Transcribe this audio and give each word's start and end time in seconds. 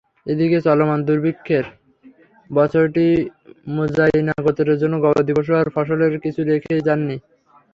এদিকে 0.25 0.57
চলমান 0.67 0.99
দুর্ভিক্ষের 1.07 1.65
বৎসরটি 2.49 3.05
মুযায়না 3.75 4.33
গোত্রের 4.45 4.77
জন্য 4.81 4.95
গবাদিপশু 5.03 5.51
আর 5.55 5.67
ফসলের 5.75 6.13
কিছুই 6.23 6.47
রেখে 6.47 6.73
যায়নি। 6.87 7.17